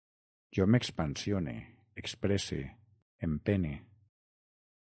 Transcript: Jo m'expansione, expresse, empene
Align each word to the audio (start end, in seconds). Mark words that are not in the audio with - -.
Jo 0.57 0.65
m'expansione, 0.75 1.53
expresse, 2.03 2.57
empene 3.29 3.73